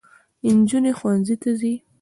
نجوني 0.55 0.91
ښوونځۍ 0.97 1.35
ته 1.41 1.49
ځي 1.59 1.73